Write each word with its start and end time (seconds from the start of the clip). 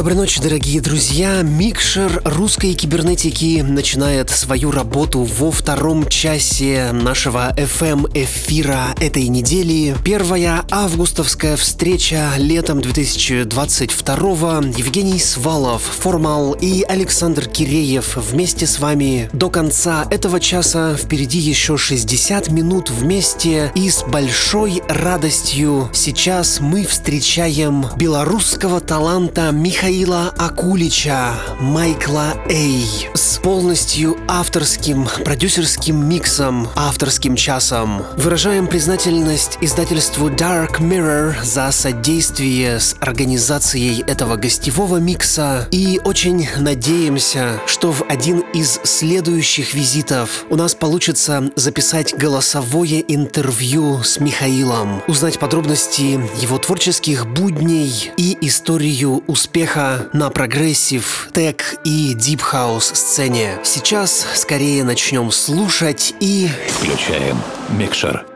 Доброй 0.00 0.16
ночи, 0.16 0.40
дорогие 0.40 0.80
друзья. 0.80 1.42
Микшер 1.42 2.22
русской 2.24 2.72
кибернетики 2.72 3.60
начинает 3.60 4.30
свою 4.30 4.70
работу 4.70 5.24
во 5.24 5.50
втором 5.50 6.08
часе 6.08 6.90
нашего 6.90 7.54
FM 7.54 8.10
эфира 8.14 8.94
этой 8.98 9.28
недели. 9.28 9.94
Первая 10.02 10.64
августовская 10.70 11.54
встреча 11.58 12.30
летом 12.38 12.80
2022 12.80 14.30
Евгений 14.78 15.18
Свалов, 15.18 15.82
Формал 15.82 16.54
и 16.54 16.82
Александр 16.82 17.46
Киреев 17.46 18.16
вместе 18.16 18.66
с 18.66 18.78
вами 18.78 19.28
до 19.34 19.50
конца 19.50 20.06
этого 20.10 20.40
часа. 20.40 20.96
Впереди 20.96 21.38
еще 21.40 21.76
60 21.76 22.48
минут 22.48 22.88
вместе 22.88 23.70
и 23.74 23.90
с 23.90 24.02
большой 24.04 24.80
радостью 24.88 25.90
сейчас 25.92 26.58
мы 26.58 26.86
встречаем 26.86 27.84
белорусского 27.98 28.80
таланта 28.80 29.50
Михаила 29.50 29.89
Михаила 29.90 30.32
Акулича, 30.38 31.34
Майкла 31.58 32.34
Эй 32.48 33.08
с 33.12 33.38
полностью 33.38 34.16
авторским 34.28 35.08
продюсерским 35.24 36.08
миксом, 36.08 36.68
авторским 36.76 37.34
часом. 37.34 38.04
Выражаем 38.16 38.68
признательность 38.68 39.58
издательству 39.60 40.30
Dark 40.30 40.78
Mirror 40.78 41.42
за 41.42 41.72
содействие 41.72 42.78
с 42.78 42.94
организацией 43.00 44.04
этого 44.06 44.36
гостевого 44.36 44.98
микса 44.98 45.66
и 45.72 46.00
очень 46.04 46.48
надеемся, 46.56 47.60
что 47.66 47.90
в 47.90 48.04
один 48.08 48.44
из 48.54 48.78
следующих 48.84 49.74
визитов 49.74 50.44
у 50.50 50.54
нас 50.54 50.76
получится 50.76 51.50
записать 51.56 52.16
голосовое 52.16 53.04
интервью 53.12 54.04
с 54.04 54.20
Михаилом, 54.20 55.02
узнать 55.08 55.40
подробности 55.40 56.20
его 56.40 56.58
творческих 56.58 57.26
будней 57.26 58.12
и 58.16 58.38
историю 58.40 59.24
успеха 59.26 59.79
успеха 59.80 60.08
на 60.12 60.30
progressive, 60.30 61.28
tech 61.32 61.76
и 61.84 62.14
deep 62.14 62.46
house 62.46 62.86
сцене. 62.86 63.58
Сейчас 63.64 64.26
скорее 64.34 64.84
начнем 64.84 65.30
слушать 65.30 66.14
и... 66.20 66.48
Включаем 66.68 67.38
микшер. 67.70 68.29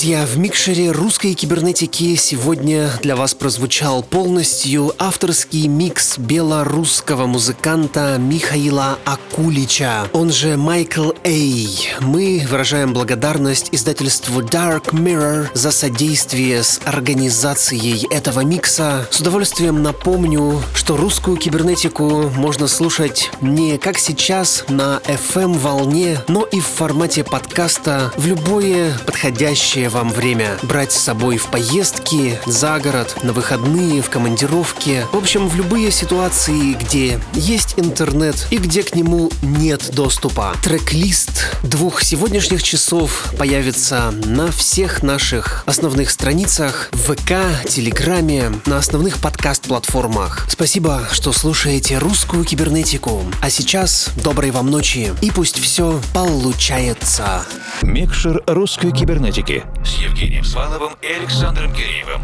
Друзья, 0.00 0.24
в 0.24 0.38
микшере 0.38 0.92
русской 0.92 1.34
кибернетики 1.34 2.14
сегодня 2.14 2.90
для 3.02 3.16
вас 3.16 3.34
прозвучал 3.34 4.02
полностью 4.02 4.94
авторский 4.98 5.66
микс 5.66 6.16
белорусского 6.16 7.26
музыканта 7.26 8.16
Михаила 8.18 8.98
Акулича, 9.04 10.08
он 10.14 10.32
же 10.32 10.56
Майкл 10.56 11.10
Эй. 11.22 11.90
Мы 12.00 12.46
выражаем 12.48 12.94
благодарность 12.94 13.68
издательству 13.72 14.40
Dark 14.40 14.92
Mirror 14.92 15.48
за 15.52 15.70
содействие 15.70 16.62
с 16.62 16.80
организацией 16.86 18.06
этого 18.10 18.40
микса. 18.40 19.06
С 19.10 19.20
удовольствием 19.20 19.82
напомню, 19.82 20.62
что 20.72 20.96
русскую 20.96 21.36
кибернетику 21.36 22.30
можно 22.36 22.68
слушать 22.68 23.30
не 23.42 23.76
как 23.76 23.98
сейчас 23.98 24.64
на 24.68 25.02
FM-волне, 25.04 26.20
но 26.26 26.44
и 26.44 26.58
в 26.58 26.66
формате 26.66 27.22
подкаста 27.22 28.14
в 28.16 28.26
любое 28.26 28.96
подходящее 29.04 29.89
вам 29.90 30.08
время. 30.08 30.58
Брать 30.62 30.92
с 30.92 31.00
собой 31.00 31.36
в 31.36 31.46
поездки, 31.46 32.40
за 32.46 32.78
город, 32.78 33.16
на 33.22 33.32
выходные, 33.32 34.00
в 34.00 34.08
командировке. 34.08 35.06
В 35.12 35.16
общем, 35.16 35.48
в 35.48 35.54
любые 35.56 35.90
ситуации, 35.90 36.74
где 36.74 37.20
есть 37.34 37.74
интернет 37.76 38.46
и 38.50 38.58
где 38.58 38.82
к 38.82 38.94
нему 38.94 39.30
нет 39.42 39.90
доступа. 39.92 40.54
Трек-лист 40.62 41.56
двух 41.62 42.02
сегодняшних 42.02 42.62
часов 42.62 43.34
появится 43.38 44.12
на 44.24 44.50
всех 44.50 45.02
наших 45.02 45.64
основных 45.66 46.10
страницах 46.10 46.88
в 46.92 47.14
ВК, 47.14 47.68
Телеграме, 47.68 48.52
на 48.66 48.78
основных 48.78 49.18
подкаст-платформах. 49.18 50.46
Спасибо, 50.48 51.06
что 51.12 51.32
слушаете 51.32 51.98
русскую 51.98 52.44
кибернетику. 52.44 53.24
А 53.42 53.50
сейчас 53.50 54.10
доброй 54.22 54.52
вам 54.52 54.70
ночи 54.70 55.12
и 55.20 55.30
пусть 55.30 55.58
все 55.58 56.00
получается. 56.14 57.44
Микшер 57.82 58.42
русской 58.46 58.92
кибернетики 58.92 59.64
с 59.84 59.94
Евгением 59.96 60.44
Сваловым 60.44 60.92
и 61.02 61.06
Александром 61.06 61.72
Киреевым. 61.72 62.22